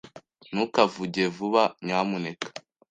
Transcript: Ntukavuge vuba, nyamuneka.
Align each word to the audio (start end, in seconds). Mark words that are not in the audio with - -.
Ntukavuge 0.51 1.23
vuba, 1.35 1.63
nyamuneka. 1.85 2.47